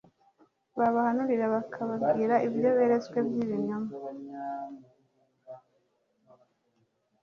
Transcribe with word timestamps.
babahanurira 0.79 1.45
bababwira 1.53 2.35
ibyo 2.47 2.69
beretswe 2.77 3.17
by 3.27 3.35
ibinyoma 3.43 3.91